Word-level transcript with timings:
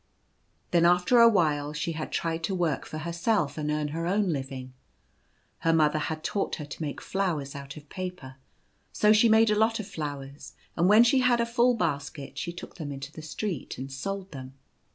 Then 0.71 0.83
after 0.83 1.19
a 1.19 1.29
while 1.29 1.73
she 1.73 1.91
had 1.91 2.11
tried 2.11 2.43
to 2.45 2.55
work 2.55 2.87
for 2.87 2.97
her 2.97 3.13
self 3.13 3.55
and 3.55 3.69
earn 3.69 3.89
her 3.89 4.07
own 4.07 4.29
living. 4.29 4.73
Her 5.59 5.73
mother 5.73 5.99
had 5.99 6.23
taught 6.23 6.55
her 6.55 6.65
to 6.65 6.81
make 6.81 6.99
flowers 6.99 7.53
out 7.53 7.77
of 7.77 7.87
paper; 7.87 8.37
so 8.91 9.13
she 9.13 9.29
made 9.29 9.51
a 9.51 9.55
lot 9.59 9.79
of 9.79 9.85
flowers, 9.87 10.55
and 10.75 10.89
when 10.89 11.03
she 11.03 11.19
had 11.19 11.39
a 11.39 11.45
full 11.45 11.75
basket 11.75 12.35
she 12.39 12.51
took 12.51 12.77
them 12.77 12.91
into 12.91 13.11
the 13.11 13.21
street 13.21 13.77
and 13.77 13.91
sold 13.91 14.31
them. 14.31 14.55